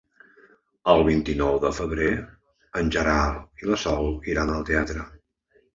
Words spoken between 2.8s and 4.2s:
en Gerard i na Sol